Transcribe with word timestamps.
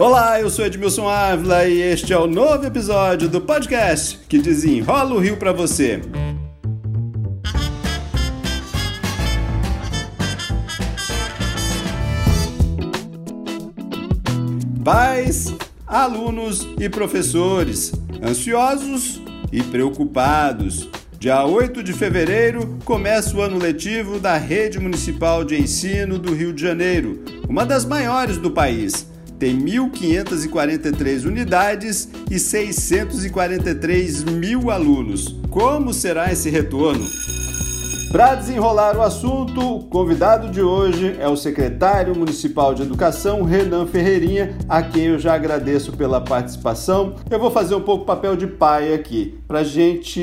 Olá, 0.00 0.40
eu 0.40 0.48
sou 0.48 0.64
Edmilson 0.64 1.08
Ávila 1.08 1.66
e 1.66 1.82
este 1.82 2.12
é 2.12 2.16
o 2.16 2.28
novo 2.28 2.64
episódio 2.64 3.28
do 3.28 3.40
podcast 3.40 4.16
que 4.28 4.38
desenrola 4.38 5.12
o 5.12 5.18
Rio 5.18 5.36
para 5.36 5.50
você. 5.52 6.00
Pais, 14.84 15.52
alunos 15.84 16.64
e 16.78 16.88
professores, 16.88 17.92
ansiosos 18.22 19.20
e 19.50 19.64
preocupados. 19.64 20.88
Dia 21.18 21.44
8 21.44 21.82
de 21.82 21.92
fevereiro 21.92 22.78
começa 22.84 23.36
o 23.36 23.42
ano 23.42 23.58
letivo 23.58 24.20
da 24.20 24.36
Rede 24.36 24.78
Municipal 24.78 25.42
de 25.42 25.60
Ensino 25.60 26.20
do 26.20 26.32
Rio 26.32 26.52
de 26.52 26.62
Janeiro, 26.62 27.20
uma 27.48 27.66
das 27.66 27.84
maiores 27.84 28.38
do 28.38 28.52
país. 28.52 29.17
Tem 29.38 29.56
1.543 29.56 31.24
unidades 31.24 32.08
e 32.28 32.40
643 32.40 34.24
mil 34.24 34.70
alunos. 34.70 35.36
Como 35.48 35.94
será 35.94 36.32
esse 36.32 36.50
retorno? 36.50 37.06
Para 38.10 38.34
desenrolar 38.34 38.96
o 38.96 39.02
assunto, 39.02 39.60
o 39.60 39.84
convidado 39.84 40.50
de 40.50 40.62
hoje 40.62 41.14
é 41.20 41.28
o 41.28 41.36
secretário 41.36 42.16
municipal 42.16 42.74
de 42.74 42.82
Educação, 42.82 43.42
Renan 43.42 43.86
Ferreirinha, 43.86 44.56
a 44.66 44.82
quem 44.82 45.04
eu 45.04 45.18
já 45.18 45.34
agradeço 45.34 45.92
pela 45.92 46.18
participação. 46.18 47.16
Eu 47.30 47.38
vou 47.38 47.50
fazer 47.50 47.74
um 47.74 47.82
pouco 47.82 48.06
papel 48.06 48.34
de 48.34 48.46
pai 48.46 48.94
aqui, 48.94 49.37
para 49.48 49.60
a 49.60 49.64
gente 49.64 50.20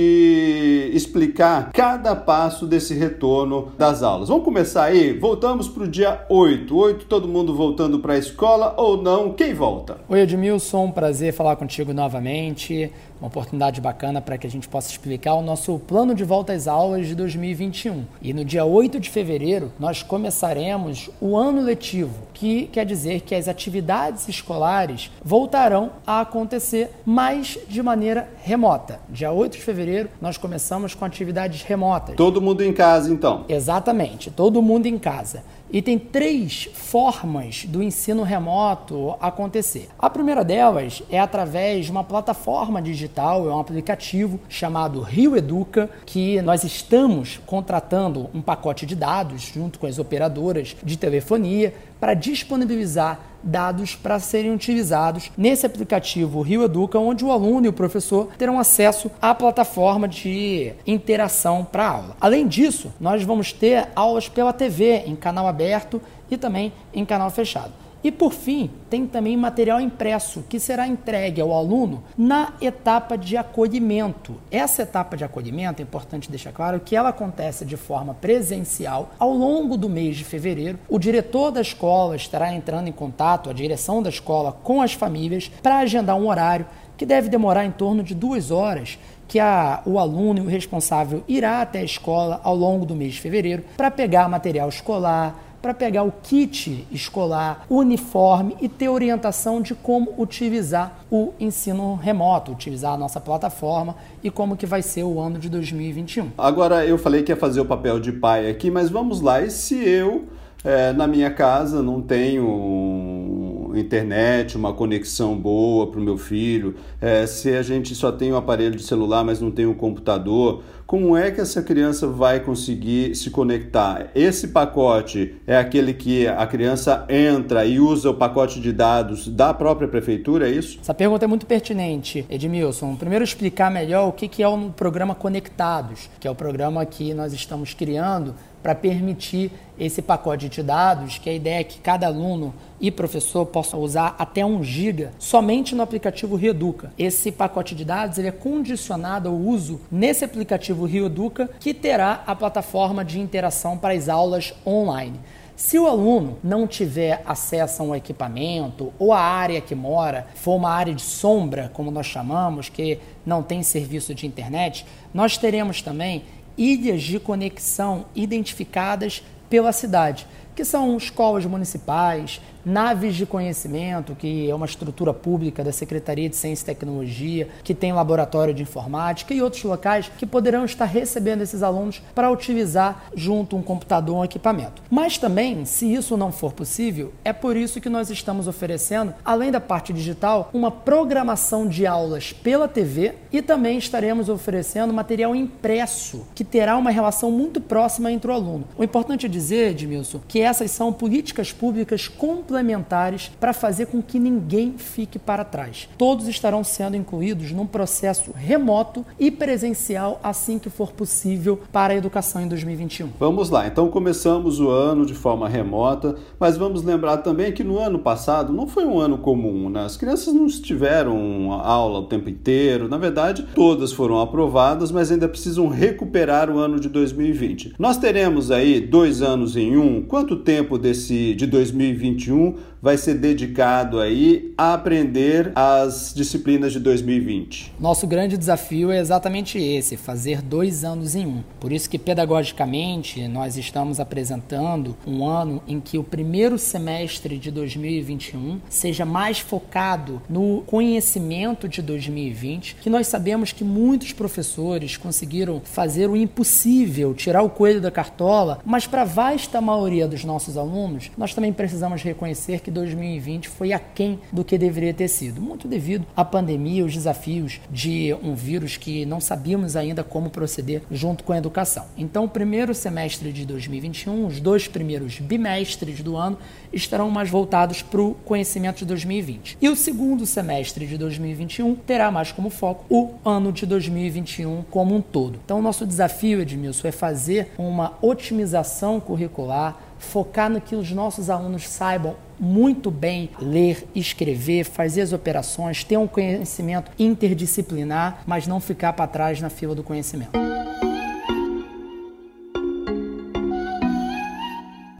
explicar 0.93 1.71
cada 1.73 2.15
passo 2.15 2.67
desse 2.67 2.93
retorno 2.93 3.71
das 3.75 4.03
aulas. 4.03 4.29
Vamos 4.29 4.45
começar 4.45 4.83
aí? 4.83 5.17
Voltamos 5.17 5.67
para 5.67 5.83
o 5.83 5.87
dia 5.87 6.23
8. 6.29 6.77
8, 6.77 7.05
todo 7.07 7.27
mundo 7.27 7.55
voltando 7.55 7.97
para 7.97 8.13
a 8.13 8.17
escola 8.19 8.75
ou 8.77 9.01
não? 9.01 9.33
Quem 9.33 9.51
volta? 9.51 9.97
Oi, 10.07 10.21
Edmilson, 10.21 10.91
prazer 10.91 11.33
falar 11.33 11.55
contigo 11.55 11.91
novamente 11.91 12.91
uma 13.19 13.27
oportunidade 13.27 13.81
bacana 13.81 14.21
para 14.21 14.37
que 14.37 14.45
a 14.45 14.49
gente 14.49 14.67
possa 14.67 14.91
explicar 14.91 15.33
o 15.35 15.41
nosso 15.41 15.79
plano 15.79 16.13
de 16.13 16.23
volta 16.23 16.53
às 16.53 16.67
aulas 16.67 17.07
de 17.07 17.15
2021. 17.15 18.05
E 18.21 18.33
no 18.33 18.43
dia 18.43 18.65
8 18.65 18.99
de 18.99 19.09
fevereiro, 19.09 19.71
nós 19.79 20.03
começaremos 20.03 21.09
o 21.21 21.35
ano 21.35 21.61
letivo, 21.61 22.13
que 22.33 22.67
quer 22.67 22.85
dizer 22.85 23.21
que 23.21 23.33
as 23.33 23.47
atividades 23.47 24.27
escolares 24.27 25.11
voltarão 25.23 25.93
a 26.05 26.21
acontecer, 26.21 26.91
mas 27.05 27.57
de 27.67 27.81
maneira 27.81 28.29
remota. 28.43 28.99
Dia 29.15 29.31
8 29.31 29.53
de 29.53 29.61
fevereiro, 29.61 30.09
nós 30.19 30.35
começamos 30.35 30.93
com 30.93 31.05
atividades 31.05 31.61
remotas. 31.61 32.17
Todo 32.17 32.41
mundo 32.41 32.61
em 32.61 32.73
casa, 32.73 33.09
então? 33.09 33.45
Exatamente, 33.47 34.29
todo 34.29 34.61
mundo 34.61 34.87
em 34.87 34.97
casa. 34.97 35.41
E 35.71 35.81
tem 35.81 35.97
três 35.97 36.67
formas 36.73 37.63
do 37.63 37.81
ensino 37.81 38.23
remoto 38.23 39.15
acontecer. 39.21 39.87
A 39.97 40.09
primeira 40.09 40.43
delas 40.43 41.01
é 41.09 41.17
através 41.17 41.85
de 41.85 41.91
uma 41.91 42.03
plataforma 42.03 42.81
digital, 42.81 43.49
é 43.49 43.55
um 43.55 43.59
aplicativo 43.59 44.37
chamado 44.49 44.99
Rio 44.99 45.37
Educa, 45.37 45.89
que 46.05 46.41
nós 46.41 46.65
estamos 46.65 47.39
contratando 47.45 48.29
um 48.33 48.41
pacote 48.41 48.85
de 48.85 48.95
dados 48.97 49.43
junto 49.43 49.79
com 49.79 49.87
as 49.87 49.97
operadoras 49.97 50.75
de 50.83 50.97
telefonia 50.97 51.73
para 52.01 52.13
disponibilizar 52.13 53.19
dados 53.45 53.95
para 53.95 54.19
serem 54.19 54.51
utilizados 54.51 55.31
nesse 55.37 55.65
aplicativo 55.65 56.41
Rio 56.41 56.63
Educa, 56.63 56.97
onde 56.97 57.23
o 57.23 57.31
aluno 57.31 57.67
e 57.67 57.69
o 57.69 57.73
professor 57.73 58.29
terão 58.37 58.59
acesso 58.59 59.11
à 59.21 59.35
plataforma 59.35 60.07
de 60.07 60.73
interação 60.87 61.63
para 61.63 61.87
aula. 61.87 62.17
Além 62.19 62.47
disso, 62.47 62.91
nós 62.99 63.23
vamos 63.23 63.53
ter 63.53 63.87
aulas 63.95 64.27
pela 64.27 64.51
TV 64.51 65.03
em 65.05 65.15
canal 65.15 65.47
aberto 65.47 66.01
e 66.29 66.35
também 66.35 66.73
em 66.93 67.05
canal 67.05 67.29
fechado. 67.29 67.71
E 68.05 68.11
por 68.11 68.33
fim, 68.33 68.69
tem 68.87 69.07
também 69.07 69.35
material 69.35 69.81
impresso 69.81 70.45
que 70.47 70.59
será 70.59 70.87
entregue 70.87 71.41
ao 71.41 71.51
aluno 71.51 72.03
na 72.15 72.53
etapa 72.61 73.17
de 73.17 73.35
acolhimento. 73.35 74.35
Essa 74.51 74.83
etapa 74.83 75.17
de 75.17 75.23
acolhimento, 75.23 75.81
é 75.81 75.83
importante 75.83 76.29
deixar 76.29 76.51
claro 76.51 76.79
que 76.79 76.95
ela 76.95 77.09
acontece 77.09 77.65
de 77.65 77.75
forma 77.75 78.13
presencial 78.13 79.09
ao 79.17 79.33
longo 79.33 79.75
do 79.75 79.89
mês 79.89 80.17
de 80.17 80.23
fevereiro. 80.23 80.77
O 80.87 80.99
diretor 80.99 81.49
da 81.49 81.61
escola 81.61 82.15
estará 82.15 82.53
entrando 82.53 82.87
em 82.87 82.91
contato, 82.91 83.49
a 83.49 83.53
direção 83.53 84.03
da 84.03 84.09
escola, 84.11 84.51
com 84.51 84.83
as 84.83 84.93
famílias 84.93 85.49
para 85.63 85.79
agendar 85.79 86.15
um 86.15 86.29
horário 86.29 86.67
que 86.95 87.07
deve 87.07 87.27
demorar 87.27 87.65
em 87.65 87.71
torno 87.71 88.03
de 88.03 88.13
duas 88.13 88.51
horas 88.51 88.99
que 89.27 89.39
a, 89.39 89.81
o 89.85 89.97
aluno 89.97 90.39
e 90.39 90.41
o 90.43 90.49
responsável 90.49 91.23
irá 91.27 91.61
até 91.61 91.79
a 91.79 91.83
escola 91.83 92.39
ao 92.43 92.55
longo 92.55 92.85
do 92.85 92.95
mês 92.95 93.15
de 93.15 93.21
fevereiro 93.21 93.63
para 93.75 93.89
pegar 93.89 94.29
material 94.29 94.69
escolar, 94.69 95.35
para 95.65 95.73
pegar 95.73 96.03
o 96.03 96.13
kit 96.21 96.85
escolar, 96.91 97.65
o 97.67 97.77
uniforme 97.77 98.55
e 98.61 98.69
ter 98.69 98.87
orientação 98.87 99.63
de 99.63 99.73
como 99.73 100.13
utilizar 100.15 101.03
o 101.09 101.33
ensino 101.39 101.95
remoto, 101.95 102.51
utilizar 102.51 102.93
a 102.93 102.97
nossa 102.97 103.19
plataforma 103.19 103.95
e 104.23 104.29
como 104.29 104.55
que 104.55 104.67
vai 104.67 104.83
ser 104.83 105.03
o 105.03 105.19
ano 105.19 105.39
de 105.39 105.49
2021. 105.49 106.33
Agora 106.37 106.85
eu 106.85 106.99
falei 106.99 107.23
que 107.23 107.31
ia 107.31 107.35
fazer 107.35 107.61
o 107.61 107.65
papel 107.65 107.99
de 107.99 108.11
pai 108.11 108.47
aqui, 108.47 108.69
mas 108.69 108.91
vamos 108.91 109.21
lá. 109.21 109.41
E 109.41 109.49
se 109.49 109.73
eu 109.73 110.25
é, 110.63 110.93
na 110.93 111.07
minha 111.07 111.31
casa 111.31 111.81
não 111.81 111.99
tenho 111.99 113.71
internet, 113.75 114.55
uma 114.55 114.71
conexão 114.71 115.35
boa 115.35 115.87
para 115.87 115.99
o 115.99 116.03
meu 116.03 116.17
filho, 116.17 116.75
é, 117.01 117.25
se 117.25 117.55
a 117.55 117.63
gente 117.63 117.93
só 117.95 118.11
tem 118.11 118.31
um 118.31 118.37
aparelho 118.37 118.75
de 118.75 118.83
celular, 118.83 119.23
mas 119.23 119.41
não 119.41 119.49
tem 119.49 119.65
um 119.65 119.73
computador, 119.73 120.61
como 120.87 121.17
é 121.17 121.31
que 121.31 121.41
essa 121.41 121.63
criança 121.63 122.07
vai 122.07 122.39
conseguir 122.39 123.15
se 123.15 123.31
conectar? 123.31 124.11
Esse 124.13 124.49
pacote 124.49 125.35
é 125.47 125.57
aquele 125.57 125.93
que 125.93 126.27
a 126.27 126.45
criança 126.45 127.05
entra 127.09 127.65
e 127.65 127.79
usa 127.79 128.11
o 128.11 128.13
pacote 128.13 128.59
de 128.59 128.71
dados 128.71 129.27
da 129.27 129.51
própria 129.53 129.87
prefeitura, 129.87 130.47
é 130.47 130.51
isso? 130.51 130.77
Essa 130.79 130.93
pergunta 130.93 131.25
é 131.25 131.27
muito 131.27 131.47
pertinente, 131.47 132.25
Edmilson. 132.29 132.95
Primeiro 132.95 133.23
explicar 133.23 133.71
melhor 133.71 134.07
o 134.07 134.11
que 134.11 134.43
é 134.43 134.47
o 134.47 134.69
programa 134.69 135.15
Conectados, 135.15 136.09
que 136.19 136.27
é 136.27 136.31
o 136.31 136.35
programa 136.35 136.85
que 136.85 137.13
nós 137.15 137.33
estamos 137.33 137.73
criando 137.73 138.35
para 138.65 138.73
permitir 138.73 139.51
esse 139.77 140.01
pacote 140.01 140.49
de 140.49 140.63
dados, 140.63 141.19
que 141.19 141.29
a 141.29 141.33
ideia 141.33 141.59
é 141.59 141.63
que 141.63 141.79
cada 141.79 142.07
aluno 142.07 142.51
e 142.81 142.89
professor 142.89 143.45
possa 143.45 143.77
usar 143.77 144.15
até 144.17 144.43
1 144.43 144.63
GB 144.63 145.09
somente 145.19 145.75
no 145.75 145.83
aplicativo 145.83 146.35
Reeduca. 146.35 146.91
Esse 146.97 147.31
pacote 147.31 147.75
de 147.75 147.85
dados 147.85 148.17
ele 148.17 148.29
é 148.29 148.31
condicionado 148.31 149.29
ao 149.29 149.35
uso 149.35 149.79
nesse 149.91 150.25
aplicativo 150.25 150.74
Reeduca, 150.83 151.49
que 151.59 151.73
terá 151.73 152.23
a 152.27 152.35
plataforma 152.35 153.05
de 153.05 153.19
interação 153.19 153.77
para 153.77 153.93
as 153.93 154.09
aulas 154.09 154.53
online. 154.67 155.19
Se 155.55 155.79
o 155.79 155.87
aluno 155.87 156.37
não 156.43 156.67
tiver 156.67 157.21
acesso 157.25 157.81
a 157.81 157.85
um 157.85 157.95
equipamento 157.95 158.91
ou 158.99 159.13
a 159.13 159.19
área 159.21 159.61
que 159.61 159.73
mora 159.73 160.27
for 160.35 160.55
uma 160.55 160.69
área 160.69 160.93
de 160.93 161.01
sombra, 161.01 161.71
como 161.73 161.89
nós 161.89 162.07
chamamos, 162.07 162.67
que 162.67 162.99
não 163.25 163.41
tem 163.41 163.63
serviço 163.63 164.13
de 164.13 164.27
internet, 164.27 164.85
nós 165.13 165.37
teremos 165.37 165.81
também 165.81 166.23
ilhas 166.57 167.01
de 167.03 167.21
conexão 167.21 168.05
identificadas 168.13 169.23
pela 169.49 169.71
cidade, 169.71 170.27
que 170.53 170.65
são 170.65 170.97
escolas 170.97 171.45
municipais, 171.45 172.41
Naves 172.65 173.15
de 173.15 173.27
Conhecimento, 173.27 174.15
que 174.15 174.49
é 174.49 174.55
uma 174.55 174.65
estrutura 174.65 175.13
pública 175.13 175.63
da 175.63 175.71
Secretaria 175.71 176.27
de 176.27 176.35
Ciência 176.35 176.63
e 176.63 176.65
Tecnologia, 176.65 177.47
que 177.63 177.75
tem 177.75 177.93
laboratório 177.93 178.55
de 178.55 178.63
informática 178.63 179.35
e 179.35 179.41
outros 179.41 179.63
locais 179.63 180.11
que 180.17 180.25
poderão 180.25 180.65
estar 180.65 180.85
recebendo 180.85 181.41
esses 181.41 181.61
alunos 181.61 182.01
para 182.15 182.31
utilizar 182.31 183.05
junto 183.15 183.55
um 183.55 183.61
computador, 183.61 184.15
um 184.15 184.25
equipamento. 184.25 184.81
Mas 184.89 185.19
também, 185.19 185.63
se 185.63 185.93
isso 185.93 186.17
não 186.17 186.31
for 186.31 186.53
possível, 186.53 187.13
é 187.23 187.31
por 187.31 187.55
isso 187.55 187.79
que 187.79 187.87
nós 187.89 188.09
estamos 188.09 188.47
oferecendo, 188.47 189.13
além 189.23 189.51
da 189.51 189.61
parte 189.61 189.93
digital, 189.93 190.49
uma 190.51 190.71
programação 190.71 191.67
de 191.67 191.85
aulas 191.85 192.33
pela 192.33 192.67
TV 192.67 193.13
e 193.31 193.43
também 193.43 193.77
estaremos 193.77 194.27
oferecendo 194.27 194.91
material 194.91 195.35
impresso, 195.35 196.25
que 196.33 196.43
terá 196.43 196.77
uma 196.77 196.89
relação 196.89 197.29
muito 197.29 197.61
próxima 197.61 198.11
entre 198.11 198.31
o 198.31 198.33
aluno. 198.33 198.65
O 198.75 198.83
importante 198.83 199.27
é 199.27 199.29
dizer, 199.29 199.71
Edmilson, 199.71 200.19
que 200.27 200.41
essas 200.41 200.71
são 200.71 200.91
políticas 200.91 201.51
públicas 201.51 202.07
complementares 202.07 202.54
complementares 202.55 203.29
para 203.37 203.51
fazer 203.51 203.87
com 203.87 204.01
que 204.01 204.17
ninguém 204.17 204.75
fique 204.77 205.19
para 205.19 205.43
trás. 205.43 205.89
Todos 205.97 206.25
estarão 206.27 206.63
sendo 206.63 206.95
incluídos 206.95 207.51
num 207.51 207.67
processo 207.67 208.31
remoto 208.33 209.05
e 209.19 209.29
presencial 209.29 210.19
assim 210.23 210.57
que 210.57 210.69
for 210.69 210.93
possível 210.93 211.59
para 211.71 211.93
a 211.93 211.97
educação 211.97 212.41
em 212.41 212.47
2021. 212.47 213.09
Vamos 213.19 213.49
lá, 213.49 213.67
então 213.67 213.89
começamos 213.89 214.59
o 214.61 214.69
ano 214.69 215.05
de 215.05 215.13
forma 215.13 215.49
remota, 215.49 216.15
mas 216.39 216.55
vamos 216.55 216.81
lembrar 216.81 217.17
também 217.17 217.51
que 217.51 217.63
no 217.63 217.77
ano 217.77 217.99
passado 217.99 218.53
não 218.53 218.67
foi 218.67 218.85
um 218.85 218.99
ano 218.99 219.17
comum, 219.17 219.69
né? 219.69 219.83
As 219.83 219.97
crianças 219.97 220.33
não 220.33 220.45
estiveram 220.45 221.51
aula 221.51 221.99
o 221.99 222.07
tempo 222.07 222.29
inteiro, 222.29 222.87
na 222.87 222.97
verdade, 222.97 223.45
todas 223.53 223.91
foram 223.91 224.21
aprovadas, 224.21 224.91
mas 224.91 225.11
ainda 225.11 225.27
precisam 225.27 225.67
recuperar 225.67 226.49
o 226.49 226.57
ano 226.57 226.79
de 226.79 226.87
2020. 226.87 227.73
Nós 227.77 227.97
teremos 227.97 228.49
aí 228.49 228.79
dois 228.79 229.21
anos 229.21 229.57
em 229.57 229.75
um, 229.75 230.01
quanto 230.01 230.37
tempo 230.37 230.77
desse 230.77 231.33
de 231.35 231.45
2021 231.45 232.44
nenhum 232.45 232.59
vai 232.85 232.99
ser 232.99 233.15
dedicado 233.15 233.99
aí 233.99 234.53
a 234.55 234.75
aprender 234.75 235.51
as 235.55 236.13
disciplinas 236.15 236.71
de 236.71 236.79
2020? 236.79 237.73
Nosso 237.79 238.05
grande 238.05 238.37
desafio 238.37 238.91
é 238.91 238.99
exatamente 238.99 239.57
esse, 239.57 239.97
fazer 239.97 240.39
dois 240.39 240.83
anos 240.83 241.15
em 241.15 241.25
um. 241.25 241.41
Por 241.59 241.71
isso 241.71 241.89
que 241.89 241.97
pedagogicamente 241.97 243.27
nós 243.27 243.57
estamos 243.57 243.99
apresentando 243.99 244.95
um 245.07 245.25
ano 245.25 245.63
em 245.67 245.79
que 245.79 245.97
o 245.97 246.03
primeiro 246.03 246.59
semestre 246.59 247.39
de 247.39 247.49
2021 247.49 248.61
seja 248.69 249.03
mais 249.03 249.39
focado 249.39 250.21
no 250.29 250.61
conhecimento 250.67 251.67
de 251.67 251.81
2020, 251.81 252.75
que 252.75 252.89
nós 252.91 253.07
sabemos 253.07 253.51
que 253.51 253.63
muitos 253.63 254.13
professores 254.13 254.95
conseguiram 254.95 255.59
fazer 255.63 256.07
o 256.07 256.15
impossível, 256.15 257.15
tirar 257.15 257.41
o 257.41 257.49
coelho 257.49 257.81
da 257.81 257.89
cartola, 257.89 258.59
mas 258.63 258.85
para 258.85 259.01
a 259.01 259.05
vasta 259.05 259.59
maioria 259.59 260.07
dos 260.07 260.23
nossos 260.23 260.55
alunos, 260.55 261.09
nós 261.17 261.33
também 261.33 261.51
precisamos 261.51 262.03
reconhecer 262.03 262.59
que 262.59 262.74
2020 262.75 263.49
foi 263.49 263.73
aquém 263.73 264.19
do 264.31 264.43
que 264.43 264.57
deveria 264.57 264.93
ter 264.93 265.07
sido, 265.07 265.41
muito 265.41 265.67
devido 265.67 266.05
à 266.15 266.23
pandemia, 266.23 266.85
os 266.85 266.93
desafios 266.93 267.59
de 267.71 268.15
um 268.21 268.35
vírus 268.35 268.77
que 268.77 269.05
não 269.05 269.19
sabíamos 269.19 269.75
ainda 269.75 270.03
como 270.03 270.29
proceder 270.29 270.83
junto 270.91 271.23
com 271.23 271.33
a 271.33 271.37
educação. 271.37 271.85
Então, 271.97 272.25
o 272.25 272.29
primeiro 272.29 272.75
semestre 272.75 273.31
de 273.31 273.45
2021, 273.45 274.27
os 274.27 274.39
dois 274.39 274.67
primeiros 274.67 275.19
bimestres 275.19 276.01
do 276.01 276.15
ano 276.15 276.37
estarão 276.71 277.09
mais 277.09 277.29
voltados 277.29 277.81
para 277.81 278.01
o 278.01 278.13
conhecimento 278.25 278.79
de 278.79 278.85
2020. 278.85 279.57
E 279.61 279.69
o 279.69 279.75
segundo 279.75 280.25
semestre 280.25 280.85
de 280.85 280.97
2021 280.97 281.75
terá 281.75 282.11
mais 282.11 282.31
como 282.31 282.49
foco 282.49 282.85
o 282.89 283.13
ano 283.27 283.51
de 283.51 283.65
2021 283.65 284.63
como 284.69 284.95
um 284.95 285.01
todo. 285.01 285.39
Então, 285.43 285.61
nosso 285.61 285.87
desafio, 285.87 286.41
Edmilson, 286.41 286.87
é 286.87 286.91
fazer 286.91 287.51
uma 287.57 287.97
otimização 288.01 288.99
curricular, 288.99 289.79
focar 290.05 290.49
no 290.49 290.61
que 290.61 290.75
os 290.75 290.91
nossos 290.91 291.29
alunos 291.29 291.67
saibam 291.67 292.15
muito 292.39 292.89
bem 292.91 293.29
ler, 293.39 293.87
escrever, 293.93 294.63
fazer 294.63 295.01
as 295.01 295.11
operações, 295.11 295.83
ter 295.83 295.97
um 295.97 296.07
conhecimento 296.07 296.91
interdisciplinar, 296.97 298.23
mas 298.25 298.47
não 298.47 298.59
ficar 298.59 298.93
para 298.93 299.07
trás 299.07 299.41
na 299.41 299.49
fila 299.49 299.75
do 299.75 299.83
conhecimento. 299.83 300.31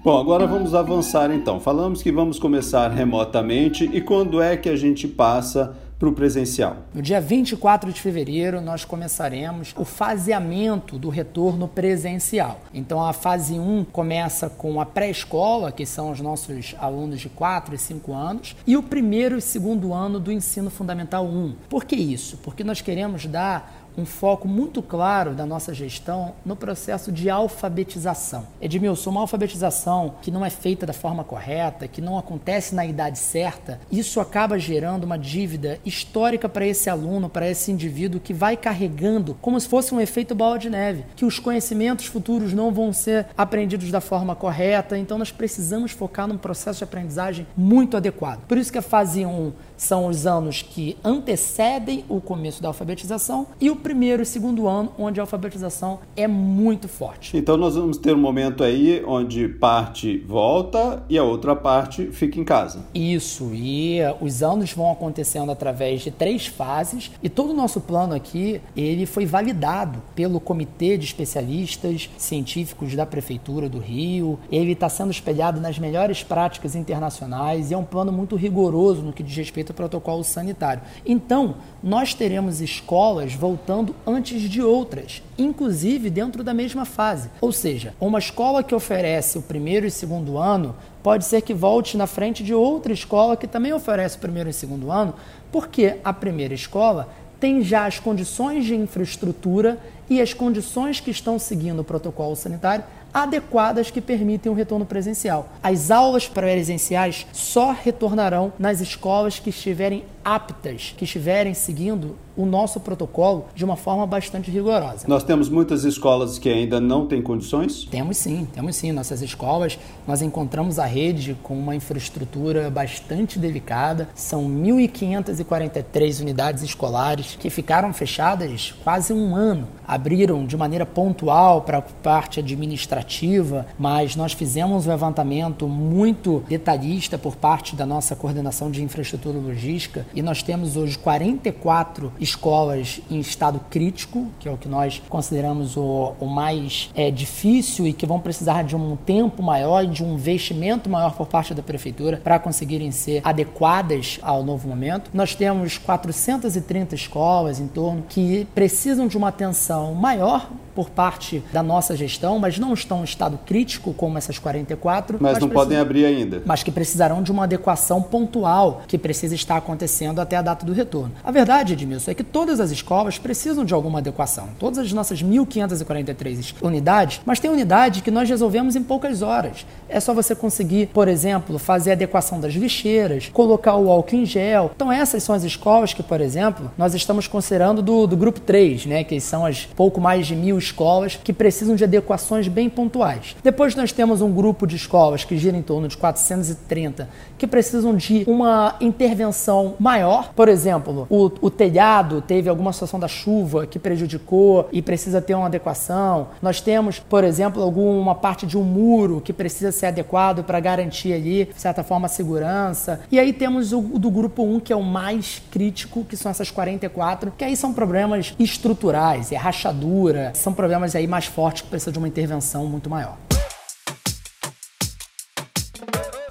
Bom, 0.05 0.19
agora 0.19 0.45
vamos 0.45 0.75
avançar 0.75 1.31
então. 1.31 1.59
Falamos 1.59 2.03
que 2.03 2.11
vamos 2.11 2.37
começar 2.37 2.89
remotamente 2.89 3.89
e 3.91 3.99
quando 3.99 4.39
é 4.39 4.55
que 4.55 4.69
a 4.69 4.75
gente 4.75 5.07
passa 5.07 5.75
para 5.97 6.09
o 6.09 6.13
presencial? 6.13 6.77
No 6.93 7.01
dia 7.01 7.21
24 7.21 7.91
de 7.91 8.01
fevereiro, 8.01 8.61
nós 8.61 8.83
começaremos 8.83 9.73
o 9.77 9.85
faseamento 9.85 10.97
do 10.97 11.09
retorno 11.09 11.67
presencial. 11.67 12.59
Então, 12.73 13.03
a 13.03 13.13
fase 13.13 13.53
1 13.59 13.85
começa 13.85 14.49
com 14.49 14.81
a 14.81 14.85
pré-escola, 14.85 15.71
que 15.71 15.85
são 15.85 16.11
os 16.11 16.19
nossos 16.19 16.75
alunos 16.79 17.19
de 17.19 17.29
4 17.29 17.75
e 17.75 17.77
5 17.77 18.13
anos, 18.13 18.55
e 18.67 18.75
o 18.75 18.83
primeiro 18.83 19.37
e 19.37 19.41
segundo 19.41 19.93
ano 19.93 20.19
do 20.19 20.31
ensino 20.31 20.69
fundamental 20.69 21.25
1. 21.25 21.55
Por 21.69 21.85
que 21.85 21.95
isso? 21.95 22.37
Porque 22.37 22.63
nós 22.63 22.81
queremos 22.81 23.25
dar 23.25 23.84
um 23.97 24.05
foco 24.05 24.47
muito 24.47 24.81
claro 24.81 25.33
da 25.33 25.45
nossa 25.45 25.73
gestão 25.73 26.33
no 26.45 26.55
processo 26.55 27.11
de 27.11 27.29
alfabetização. 27.29 28.47
Edmilson, 28.61 29.09
uma 29.09 29.21
alfabetização 29.21 30.15
que 30.21 30.31
não 30.31 30.45
é 30.45 30.49
feita 30.49 30.85
da 30.85 30.93
forma 30.93 31.23
correta, 31.23 31.87
que 31.87 32.01
não 32.01 32.17
acontece 32.17 32.75
na 32.75 32.85
idade 32.85 33.19
certa, 33.19 33.79
isso 33.91 34.19
acaba 34.19 34.59
gerando 34.59 35.03
uma 35.03 35.17
dívida 35.17 35.79
histórica 35.85 36.47
para 36.49 36.65
esse 36.65 36.89
aluno, 36.89 37.29
para 37.29 37.49
esse 37.49 37.71
indivíduo 37.71 38.19
que 38.19 38.33
vai 38.33 38.57
carregando 38.57 39.37
como 39.41 39.59
se 39.59 39.67
fosse 39.67 39.93
um 39.93 40.01
efeito 40.01 40.35
bola 40.35 40.59
de 40.59 40.69
neve, 40.69 41.05
que 41.15 41.25
os 41.25 41.39
conhecimentos 41.39 42.05
futuros 42.05 42.53
não 42.53 42.71
vão 42.71 42.91
ser 42.91 43.27
aprendidos 43.37 43.91
da 43.91 44.01
forma 44.01 44.35
correta, 44.35 44.97
então 44.97 45.17
nós 45.17 45.31
precisamos 45.31 45.91
focar 45.91 46.27
num 46.27 46.37
processo 46.37 46.79
de 46.79 46.83
aprendizagem 46.83 47.47
muito 47.55 47.97
adequado. 47.97 48.45
Por 48.47 48.57
isso 48.57 48.71
que 48.71 48.77
a 48.77 48.81
fase 48.81 49.25
1 49.25 49.53
são 49.77 50.07
os 50.07 50.25
anos 50.25 50.61
que 50.61 50.97
antecedem 51.03 52.05
o 52.07 52.21
começo 52.21 52.61
da 52.61 52.69
alfabetização 52.69 53.47
e 53.59 53.69
o 53.69 53.75
primeiro 53.85 54.23
e 54.23 54.25
segundo 54.25 54.67
ano, 54.67 54.91
onde 54.97 55.19
a 55.19 55.23
alfabetização 55.23 55.99
é 56.17 56.27
muito 56.27 56.87
forte. 56.87 57.37
Então 57.37 57.55
nós 57.55 57.75
vamos 57.75 57.99
ter 57.99 58.15
um 58.15 58.19
momento 58.19 58.63
aí 58.63 59.03
onde 59.05 59.47
parte 59.47 60.17
volta 60.27 61.03
e 61.07 61.19
a 61.19 61.23
outra 61.23 61.55
parte 61.55 62.07
fica 62.07 62.39
em 62.39 62.43
casa. 62.43 62.79
Isso, 62.95 63.51
e 63.53 63.99
os 64.19 64.41
anos 64.41 64.73
vão 64.73 64.91
acontecendo 64.91 65.51
através 65.51 66.01
de 66.01 66.09
três 66.09 66.47
fases 66.47 67.11
e 67.21 67.29
todo 67.29 67.51
o 67.51 67.53
nosso 67.53 67.79
plano 67.79 68.15
aqui, 68.15 68.59
ele 68.75 69.05
foi 69.05 69.23
validado 69.23 70.01
pelo 70.15 70.39
comitê 70.39 70.97
de 70.97 71.05
especialistas 71.05 72.09
científicos 72.17 72.95
da 72.95 73.05
prefeitura 73.05 73.69
do 73.69 73.77
Rio. 73.77 74.39
Ele 74.51 74.71
está 74.71 74.89
sendo 74.89 75.11
espelhado 75.11 75.61
nas 75.61 75.77
melhores 75.77 76.23
práticas 76.23 76.75
internacionais 76.75 77.69
e 77.69 77.75
é 77.75 77.77
um 77.77 77.85
plano 77.85 78.11
muito 78.11 78.35
rigoroso 78.35 79.03
no 79.03 79.13
que 79.13 79.21
diz 79.21 79.37
respeito 79.37 79.69
ao 79.69 79.75
protocolo 79.75 80.23
sanitário. 80.23 80.81
Então, 81.05 81.57
nós 81.83 82.15
teremos 82.15 82.61
escolas 82.61 83.35
voltando 83.35 83.74
antes 84.05 84.41
de 84.41 84.61
outras, 84.61 85.23
inclusive 85.37 86.09
dentro 86.09 86.43
da 86.43 86.53
mesma 86.53 86.85
fase. 86.85 87.29
Ou 87.41 87.51
seja, 87.51 87.93
uma 87.99 88.19
escola 88.19 88.63
que 88.63 88.75
oferece 88.75 89.37
o 89.37 89.41
primeiro 89.41 89.85
e 89.85 89.91
segundo 89.91 90.37
ano 90.37 90.75
pode 91.01 91.25
ser 91.25 91.41
que 91.41 91.53
volte 91.53 91.97
na 91.97 92.07
frente 92.07 92.43
de 92.43 92.53
outra 92.53 92.93
escola 92.93 93.37
que 93.37 93.47
também 93.47 93.73
oferece 93.73 94.17
o 94.17 94.19
primeiro 94.19 94.49
e 94.49 94.53
segundo 94.53 94.91
ano, 94.91 95.15
porque 95.51 95.97
a 96.03 96.13
primeira 96.13 96.53
escola 96.53 97.09
tem 97.39 97.61
já 97.61 97.85
as 97.85 97.99
condições 97.99 98.65
de 98.65 98.75
infraestrutura 98.75 99.77
e 100.09 100.21
as 100.21 100.33
condições 100.33 100.99
que 100.99 101.11
estão 101.11 101.37
seguindo 101.37 101.79
o 101.79 101.83
protocolo 101.83 102.35
sanitário 102.35 102.83
adequadas 103.13 103.89
que 103.89 104.01
permitem 104.01 104.51
o 104.51 104.55
retorno 104.55 104.85
presencial. 104.85 105.47
As 105.63 105.89
aulas 105.89 106.27
presenciais 106.27 107.25
só 107.31 107.71
retornarão 107.71 108.51
nas 108.59 108.81
escolas 108.81 109.39
que 109.39 109.51
estiverem 109.51 110.03
aptas, 110.25 110.95
que 110.97 111.03
estiverem 111.03 111.53
seguindo 111.53 112.15
o 112.35 112.45
nosso 112.45 112.79
protocolo 112.79 113.45
de 113.55 113.63
uma 113.63 113.77
forma 113.77 114.05
bastante 114.05 114.51
rigorosa. 114.51 115.05
Nós 115.07 115.23
temos 115.23 115.47
muitas 115.47 115.85
escolas 115.85 116.37
que 116.37 116.49
ainda 116.49 116.81
não 116.81 117.05
têm 117.05 117.21
condições? 117.21 117.85
Temos 117.85 118.17
sim, 118.17 118.45
temos 118.53 118.75
sim. 118.75 118.91
Nossas 118.91 119.21
escolas, 119.21 119.79
nós 120.07 120.21
encontramos 120.21 120.79
a 120.79 120.85
rede 120.85 121.37
com 121.43 121.57
uma 121.57 121.75
infraestrutura 121.75 122.69
bastante 122.69 123.39
delicada. 123.39 124.09
São 124.15 124.49
1.543 124.49 126.21
unidades 126.21 126.63
escolares 126.63 127.37
que 127.39 127.49
ficaram 127.49 127.93
fechadas 127.93 128.73
quase 128.83 129.13
um 129.13 129.35
ano. 129.35 129.67
Abriram 129.87 130.45
de 130.45 130.57
maneira 130.57 130.85
pontual 130.85 131.61
para 131.61 131.77
a 131.77 131.81
parte 131.81 132.39
administrativa, 132.39 133.65
mas 133.77 134.15
nós 134.15 134.33
fizemos 134.33 134.87
um 134.87 134.89
levantamento 134.89 135.67
muito 135.67 136.43
detalhista 136.49 137.17
por 137.17 137.35
parte 137.35 137.75
da 137.75 137.85
nossa 137.85 138.15
coordenação 138.15 138.71
de 138.71 138.83
infraestrutura 138.83 139.37
logística 139.37 140.05
e 140.15 140.21
nós 140.21 140.41
temos 140.41 140.77
hoje 140.77 140.97
44 140.97 142.11
escolas 142.19 143.01
em 143.11 143.19
estado 143.19 143.59
crítico, 143.69 144.27
que 144.39 144.47
é 144.47 144.51
o 144.51 144.57
que 144.57 144.67
nós 144.67 145.01
consideramos 145.09 145.75
o, 145.75 146.13
o 146.19 146.25
mais 146.25 146.89
é, 146.95 147.11
difícil 147.11 147.85
e 147.85 147.93
que 147.93 148.05
vão 148.05 148.19
precisar 148.19 148.63
de 148.63 148.75
um 148.75 148.95
tempo 148.95 149.43
maior 149.43 149.83
e 149.83 149.87
de 149.87 150.03
um 150.03 150.13
investimento 150.13 150.89
maior 150.89 151.13
por 151.15 151.27
parte 151.27 151.53
da 151.53 151.61
prefeitura 151.61 152.21
para 152.23 152.39
conseguirem 152.39 152.91
ser 152.91 153.21
adequadas 153.23 154.19
ao 154.21 154.43
novo 154.43 154.67
momento. 154.67 155.11
Nós 155.13 155.35
temos 155.35 155.77
430 155.77 156.95
escolas 156.95 157.59
em 157.59 157.67
torno 157.67 158.03
que 158.07 158.47
precisam 158.55 159.07
de 159.07 159.17
uma 159.17 159.27
atenção 159.27 159.93
maior 159.93 160.49
por 160.73 160.89
parte 160.89 161.41
da 161.53 161.63
nossa 161.63 161.95
gestão, 161.95 162.37
mas 162.37 162.59
não 162.59 162.73
estão 162.73 162.99
em 162.99 163.05
estado 163.05 163.39
crítico 163.45 163.93
como 163.93 164.17
essas 164.17 164.37
44. 164.37 165.17
Mas, 165.21 165.33
mas 165.33 165.41
não 165.41 165.49
podem 165.49 165.77
abrir 165.77 166.05
ainda. 166.05 166.43
Mas 166.45 166.63
que 166.63 166.71
precisarão 166.71 167.23
de 167.23 167.31
uma 167.31 167.45
adequação 167.45 168.01
pontual 168.01 168.81
que 168.85 168.97
precisa 168.97 169.33
estar 169.33 169.55
acontecendo 169.55 170.04
até 170.21 170.35
a 170.35 170.41
data 170.41 170.65
do 170.65 170.73
retorno. 170.73 171.13
A 171.23 171.31
verdade, 171.31 171.73
Edmilson, 171.73 172.11
é 172.11 172.13
que 172.13 172.23
todas 172.23 172.59
as 172.59 172.71
escolas 172.71 173.17
precisam 173.17 173.65
de 173.65 173.73
alguma 173.73 173.99
adequação. 173.99 174.49
Todas 174.59 174.79
as 174.79 174.93
nossas 174.93 175.21
1.543 175.21 176.55
unidades, 176.61 177.21
mas 177.25 177.39
tem 177.39 177.49
unidade 177.49 178.01
que 178.01 178.11
nós 178.11 178.29
resolvemos 178.29 178.75
em 178.75 178.83
poucas 178.83 179.21
horas. 179.21 179.65
É 179.87 179.99
só 179.99 180.13
você 180.13 180.35
conseguir, 180.35 180.87
por 180.87 181.07
exemplo, 181.07 181.57
fazer 181.59 181.91
a 181.91 181.93
adequação 181.93 182.39
das 182.39 182.53
lixeiras, 182.53 183.29
colocar 183.31 183.75
o 183.75 183.89
álcool 183.91 184.15
em 184.15 184.25
gel. 184.25 184.71
Então 184.75 184.91
essas 184.91 185.23
são 185.23 185.33
as 185.35 185.43
escolas 185.43 185.93
que, 185.93 186.03
por 186.03 186.21
exemplo, 186.21 186.71
nós 186.77 186.93
estamos 186.93 187.27
considerando 187.27 187.81
do, 187.81 188.07
do 188.07 188.17
grupo 188.17 188.39
3, 188.39 188.85
né, 188.85 189.03
que 189.03 189.19
são 189.19 189.45
as 189.45 189.65
pouco 189.65 189.99
mais 189.99 190.27
de 190.27 190.35
mil 190.35 190.57
escolas 190.57 191.19
que 191.21 191.33
precisam 191.33 191.75
de 191.75 191.83
adequações 191.83 192.47
bem 192.47 192.69
pontuais. 192.69 193.35
Depois 193.43 193.75
nós 193.75 193.91
temos 193.91 194.21
um 194.21 194.31
grupo 194.31 194.65
de 194.65 194.75
escolas 194.75 195.23
que 195.23 195.37
gira 195.37 195.57
em 195.57 195.61
torno 195.61 195.87
de 195.87 195.97
430 195.97 197.09
que 197.37 197.47
precisam 197.47 197.95
de 197.95 198.23
uma 198.27 198.75
intervenção 198.79 199.75
maior. 199.79 199.94
Por 200.35 200.49
exemplo, 200.49 201.07
o, 201.09 201.31
o 201.41 201.49
telhado 201.49 202.21
teve 202.21 202.49
alguma 202.49 202.73
situação 202.73 202.99
da 202.99 203.07
chuva 203.07 203.65
que 203.65 203.79
prejudicou 203.79 204.67
e 204.71 204.81
precisa 204.81 205.21
ter 205.21 205.35
uma 205.35 205.47
adequação. 205.47 206.27
Nós 206.41 206.61
temos, 206.61 206.99
por 206.99 207.23
exemplo, 207.23 207.61
alguma 207.61 208.15
parte 208.15 208.45
de 208.45 208.57
um 208.57 208.63
muro 208.63 209.21
que 209.21 209.33
precisa 209.33 209.71
ser 209.71 209.87
adequado 209.87 210.43
para 210.43 210.59
garantir 210.59 211.13
ali, 211.13 211.45
de 211.45 211.61
certa 211.61 211.83
forma, 211.83 212.07
a 212.07 212.09
segurança. 212.09 213.01
E 213.11 213.19
aí 213.19 213.31
temos 213.33 213.71
o, 213.71 213.79
o 213.79 213.99
do 213.99 214.09
grupo 214.09 214.43
1, 214.43 214.59
que 214.59 214.73
é 214.73 214.75
o 214.75 214.83
mais 214.83 215.41
crítico, 215.51 216.03
que 216.03 216.17
são 216.17 216.29
essas 216.29 216.51
44, 216.51 217.31
que 217.37 217.43
aí 217.43 217.55
são 217.55 217.73
problemas 217.73 218.33
estruturais, 218.39 219.31
é 219.31 219.35
rachadura, 219.35 220.31
são 220.33 220.53
problemas 220.53 220.95
aí 220.95 221.07
mais 221.07 221.25
fortes 221.25 221.61
que 221.61 221.69
precisam 221.69 221.93
de 221.93 221.99
uma 221.99 222.07
intervenção 222.07 222.65
muito 222.65 222.89
maior. 222.89 223.17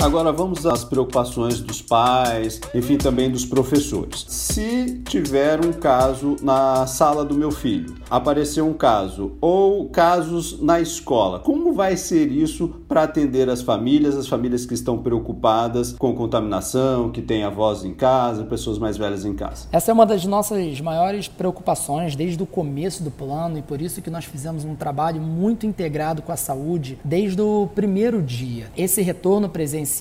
Agora 0.04 0.30
vamos 0.30 0.66
às 0.66 0.84
preocupações 0.84 1.61
dos 1.61 1.80
pais, 1.80 2.61
enfim, 2.75 2.99
também 2.99 3.30
dos 3.30 3.46
professores. 3.46 4.26
Se 4.28 5.00
tiver 5.08 5.64
um 5.64 5.73
caso 5.73 6.37
na 6.42 6.87
sala 6.87 7.25
do 7.25 7.34
meu 7.34 7.50
filho, 7.50 7.94
apareceu 8.11 8.68
um 8.68 8.75
caso, 8.75 9.32
ou 9.40 9.88
casos 9.88 10.61
na 10.61 10.78
escola, 10.78 11.40
como 11.40 11.73
vai 11.73 11.96
ser 11.96 12.30
isso 12.30 12.68
para 12.87 13.04
atender 13.04 13.49
as 13.49 13.62
famílias, 13.62 14.14
as 14.14 14.28
famílias 14.28 14.66
que 14.66 14.75
estão 14.75 14.99
preocupadas 14.99 15.94
com 15.94 16.14
contaminação, 16.14 17.11
que 17.11 17.23
têm 17.23 17.42
avós 17.42 17.82
em 17.82 17.94
casa, 17.94 18.44
pessoas 18.44 18.78
mais 18.78 18.99
velhas 18.99 19.25
em 19.25 19.32
casa? 19.32 19.68
Essa 19.73 19.90
é 19.90 19.94
uma 19.94 20.04
das 20.04 20.26
nossas 20.26 20.82
maiores 20.82 21.28
preocupações 21.28 22.14
desde 22.14 22.42
o 22.42 22.46
começo 22.46 23.02
do 23.02 23.11
plano 23.11 23.56
e 23.56 23.62
por 23.62 23.80
isso 23.80 24.02
que 24.02 24.11
nós 24.11 24.26
fizemos 24.26 24.66
um 24.66 24.75
trabalho 24.75 25.23
muito 25.23 25.64
integrado 25.64 26.20
com 26.20 26.30
a 26.30 26.37
saúde 26.37 26.99
desde 27.02 27.40
o 27.40 27.70
primeiro 27.75 28.20
dia. 28.20 28.70
Esse 28.76 29.00
retorno 29.00 29.49
presencial 29.49 29.93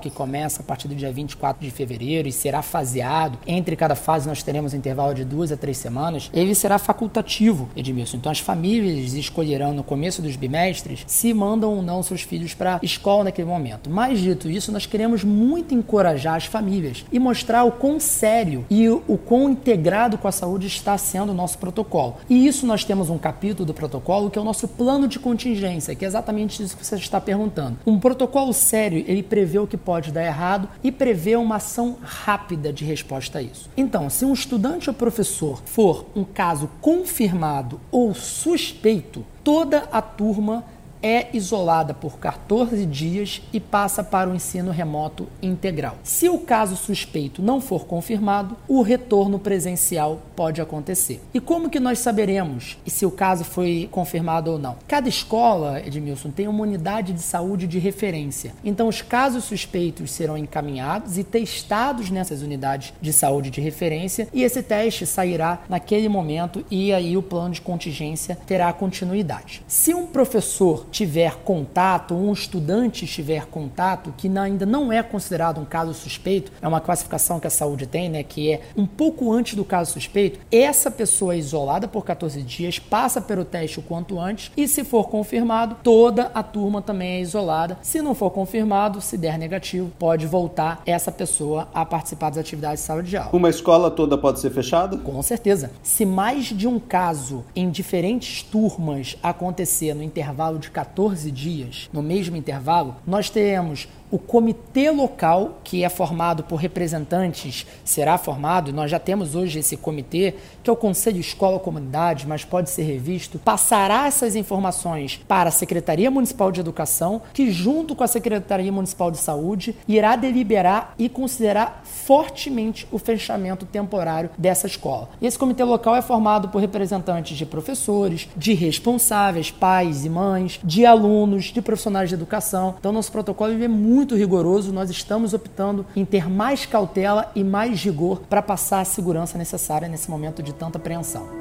que 0.00 0.10
começa 0.10 0.62
a 0.62 0.64
partir 0.64 0.88
do 0.88 0.94
dia 0.94 1.12
24 1.12 1.64
de 1.64 1.70
fevereiro 1.70 2.28
e 2.28 2.32
será 2.32 2.62
faseado. 2.62 3.38
Entre 3.46 3.76
cada 3.76 3.94
fase 3.94 4.28
nós 4.28 4.42
teremos 4.42 4.72
um 4.72 4.76
intervalo 4.76 5.14
de 5.14 5.24
duas 5.24 5.50
a 5.52 5.56
três 5.56 5.76
semanas. 5.76 6.30
Ele 6.32 6.54
será 6.54 6.78
facultativo, 6.78 7.68
Edmilson. 7.76 8.16
Então 8.16 8.32
as 8.32 8.38
famílias 8.38 9.14
escolherão 9.14 9.72
no 9.72 9.82
começo 9.82 10.22
dos 10.22 10.36
bimestres 10.36 11.04
se 11.06 11.32
mandam 11.34 11.74
ou 11.74 11.82
não 11.82 12.02
seus 12.02 12.22
filhos 12.22 12.54
para 12.54 12.76
a 12.76 12.80
escola 12.82 13.24
naquele 13.24 13.48
momento. 13.48 13.90
Mais 13.90 14.18
dito 14.20 14.48
isso, 14.50 14.72
nós 14.72 14.86
queremos 14.86 15.24
muito 15.24 15.74
encorajar 15.74 16.34
as 16.34 16.44
famílias 16.44 17.04
e 17.10 17.18
mostrar 17.18 17.64
o 17.64 17.72
quão 17.72 17.98
sério 17.98 18.64
e 18.70 18.88
o 18.88 19.18
quão 19.18 19.50
integrado 19.50 20.18
com 20.18 20.28
a 20.28 20.32
saúde 20.32 20.66
está 20.66 20.96
sendo 20.96 21.30
o 21.30 21.34
nosso 21.34 21.58
protocolo. 21.58 22.16
E 22.28 22.46
isso 22.46 22.66
nós 22.66 22.84
temos 22.84 23.10
um 23.10 23.18
capítulo 23.18 23.66
do 23.66 23.74
protocolo 23.74 24.30
que 24.30 24.38
é 24.38 24.42
o 24.42 24.44
nosso 24.44 24.68
plano 24.68 25.08
de 25.08 25.18
contingência, 25.18 25.94
que 25.94 26.04
é 26.04 26.08
exatamente 26.08 26.62
isso 26.62 26.76
que 26.76 26.84
você 26.84 26.96
está 26.96 27.20
perguntando. 27.20 27.78
Um 27.86 27.98
protocolo 27.98 28.52
sério, 28.52 29.04
ele 29.06 29.22
prevê 29.40 29.58
o 29.58 29.66
que 29.66 29.76
pode 29.78 30.12
dar 30.12 30.22
errado 30.22 30.68
e 30.84 30.92
prevê 30.92 31.34
uma 31.34 31.56
ação 31.56 31.96
rápida 32.02 32.70
de 32.70 32.84
resposta 32.84 33.38
a 33.38 33.42
isso. 33.42 33.70
Então, 33.74 34.10
se 34.10 34.22
um 34.22 34.34
estudante 34.34 34.90
ou 34.90 34.94
professor 34.94 35.62
for 35.64 36.04
um 36.14 36.24
caso 36.24 36.68
confirmado 36.78 37.80
ou 37.90 38.14
suspeito, 38.14 39.24
toda 39.42 39.88
a 39.90 40.02
turma 40.02 40.62
é 41.02 41.28
isolada 41.32 41.94
por 41.94 42.18
14 42.18 42.84
dias 42.86 43.42
e 43.52 43.60
passa 43.60 44.02
para 44.02 44.28
o 44.28 44.34
ensino 44.34 44.70
remoto 44.70 45.26
integral. 45.42 45.98
Se 46.02 46.28
o 46.28 46.38
caso 46.38 46.76
suspeito 46.76 47.42
não 47.42 47.60
for 47.60 47.86
confirmado, 47.86 48.56
o 48.68 48.82
retorno 48.82 49.38
presencial 49.38 50.20
pode 50.36 50.60
acontecer. 50.60 51.20
E 51.32 51.40
como 51.40 51.70
que 51.70 51.80
nós 51.80 51.98
saberemos 51.98 52.78
se 52.86 53.06
o 53.06 53.10
caso 53.10 53.44
foi 53.44 53.88
confirmado 53.90 54.52
ou 54.52 54.58
não? 54.58 54.76
Cada 54.86 55.08
escola, 55.08 55.80
Edmilson, 55.80 56.30
tem 56.30 56.48
uma 56.48 56.62
unidade 56.62 57.12
de 57.12 57.22
saúde 57.22 57.66
de 57.66 57.78
referência. 57.78 58.52
Então, 58.64 58.88
os 58.88 59.02
casos 59.02 59.44
suspeitos 59.44 60.10
serão 60.10 60.36
encaminhados 60.36 61.18
e 61.18 61.24
testados 61.24 62.10
nessas 62.10 62.42
unidades 62.42 62.92
de 63.00 63.12
saúde 63.12 63.50
de 63.50 63.60
referência 63.60 64.28
e 64.32 64.42
esse 64.42 64.62
teste 64.62 65.06
sairá 65.06 65.60
naquele 65.68 66.08
momento 66.08 66.64
e 66.70 66.92
aí 66.92 67.16
o 67.16 67.22
plano 67.22 67.54
de 67.54 67.60
contingência 67.60 68.38
terá 68.46 68.72
continuidade. 68.72 69.62
Se 69.66 69.94
um 69.94 70.06
professor 70.06 70.86
tiver 70.90 71.36
contato, 71.36 72.14
um 72.14 72.32
estudante 72.32 73.06
tiver 73.06 73.46
contato, 73.46 74.12
que 74.16 74.28
ainda 74.38 74.66
não 74.66 74.92
é 74.92 75.02
considerado 75.02 75.60
um 75.60 75.64
caso 75.64 75.94
suspeito, 75.94 76.52
é 76.60 76.68
uma 76.68 76.80
classificação 76.80 77.40
que 77.40 77.46
a 77.46 77.50
saúde 77.50 77.86
tem, 77.86 78.08
né, 78.08 78.22
que 78.22 78.52
é 78.52 78.60
um 78.76 78.86
pouco 78.86 79.32
antes 79.32 79.54
do 79.54 79.64
caso 79.64 79.92
suspeito, 79.92 80.40
essa 80.50 80.90
pessoa 80.90 81.34
é 81.34 81.38
isolada 81.38 81.88
por 81.88 82.04
14 82.04 82.42
dias, 82.42 82.78
passa 82.78 83.20
pelo 83.20 83.44
teste 83.44 83.78
o 83.78 83.82
quanto 83.82 84.18
antes 84.18 84.50
e, 84.56 84.66
se 84.66 84.84
for 84.84 85.08
confirmado, 85.08 85.76
toda 85.82 86.30
a 86.34 86.42
turma 86.42 86.82
também 86.82 87.16
é 87.16 87.20
isolada. 87.20 87.78
Se 87.82 88.02
não 88.02 88.14
for 88.14 88.30
confirmado, 88.30 89.00
se 89.00 89.16
der 89.16 89.38
negativo, 89.38 89.90
pode 89.98 90.26
voltar 90.26 90.82
essa 90.86 91.12
pessoa 91.12 91.68
a 91.74 91.84
participar 91.84 92.30
das 92.30 92.38
atividades 92.38 92.80
de 92.80 92.86
sala 92.86 93.02
de 93.02 93.16
aula. 93.16 93.30
Uma 93.32 93.48
escola 93.48 93.90
toda 93.90 94.16
pode 94.16 94.40
ser 94.40 94.50
fechada? 94.50 94.98
Com 94.98 95.22
certeza. 95.22 95.70
Se 95.82 96.04
mais 96.04 96.46
de 96.46 96.66
um 96.66 96.78
caso 96.78 97.44
em 97.54 97.70
diferentes 97.70 98.42
turmas 98.42 99.16
acontecer 99.22 99.94
no 99.94 100.02
intervalo 100.02 100.58
de 100.58 100.70
14 100.80 101.30
dias, 101.30 101.90
no 101.92 102.02
mesmo 102.02 102.36
intervalo, 102.36 102.96
nós 103.06 103.28
teremos 103.28 103.86
o 104.10 104.18
comitê 104.18 104.90
local, 104.90 105.60
que 105.62 105.84
é 105.84 105.88
formado 105.88 106.42
por 106.42 106.56
representantes, 106.56 107.66
será 107.84 108.18
formado, 108.18 108.72
nós 108.72 108.90
já 108.90 108.98
temos 108.98 109.34
hoje 109.34 109.60
esse 109.60 109.76
comitê, 109.76 110.34
que 110.62 110.68
é 110.68 110.72
o 110.72 110.76
Conselho 110.76 111.20
Escola 111.20 111.58
Comunidade, 111.58 112.26
mas 112.26 112.44
pode 112.44 112.70
ser 112.70 112.82
revisto, 112.82 113.38
passará 113.38 114.06
essas 114.06 114.34
informações 114.34 115.20
para 115.28 115.48
a 115.48 115.52
Secretaria 115.52 116.10
Municipal 116.10 116.50
de 116.50 116.60
Educação, 116.60 117.22
que 117.32 117.50
junto 117.50 117.94
com 117.94 118.02
a 118.02 118.08
Secretaria 118.08 118.72
Municipal 118.72 119.10
de 119.10 119.18
Saúde 119.18 119.76
irá 119.86 120.16
deliberar 120.16 120.94
e 120.98 121.08
considerar 121.08 121.82
fortemente 121.84 122.86
o 122.90 122.98
fechamento 122.98 123.64
temporário 123.64 124.30
dessa 124.36 124.66
escola. 124.66 125.08
Esse 125.22 125.38
comitê 125.38 125.62
local 125.62 125.94
é 125.94 126.02
formado 126.02 126.48
por 126.48 126.60
representantes 126.60 127.36
de 127.36 127.46
professores, 127.46 128.28
de 128.36 128.54
responsáveis, 128.54 129.50
pais 129.50 130.04
e 130.04 130.08
mães, 130.08 130.58
de 130.64 130.84
alunos, 130.84 131.44
de 131.44 131.62
profissionais 131.62 132.08
de 132.08 132.14
educação. 132.14 132.74
Então 132.78 132.92
nosso 132.92 133.12
protocolo 133.12 133.52
é 133.52 133.68
muito 133.68 133.99
muito 134.00 134.16
rigoroso, 134.16 134.72
nós 134.72 134.88
estamos 134.88 135.34
optando 135.34 135.84
em 135.94 136.06
ter 136.06 136.26
mais 136.26 136.64
cautela 136.64 137.30
e 137.34 137.44
mais 137.44 137.82
rigor 137.84 138.22
para 138.30 138.40
passar 138.40 138.80
a 138.80 138.84
segurança 138.84 139.36
necessária 139.36 139.86
nesse 139.88 140.10
momento 140.10 140.42
de 140.42 140.54
tanta 140.54 140.78
apreensão. 140.78 141.39